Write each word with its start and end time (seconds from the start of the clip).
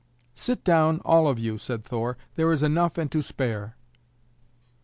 "Sit 0.33 0.63
down, 0.63 0.99
all 1.05 1.27
of 1.27 1.37
you," 1.37 1.59
said 1.59 1.85
Thor; 1.85 2.17
"there 2.33 2.51
is 2.51 2.63
enough 2.63 2.97
and 2.97 3.11
to 3.11 3.21
spare." 3.21 3.75